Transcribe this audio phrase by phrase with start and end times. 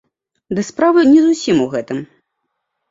[0.59, 2.05] Ды справа не зусім у гэтым.